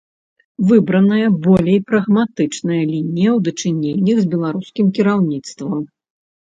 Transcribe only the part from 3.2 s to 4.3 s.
ў дачыненнях з